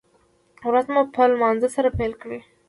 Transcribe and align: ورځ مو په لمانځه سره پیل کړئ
ورځ 0.69 0.85
مو 0.93 1.01
په 1.13 1.21
لمانځه 1.31 1.69
سره 1.75 1.89
پیل 1.97 2.13
کړئ 2.21 2.39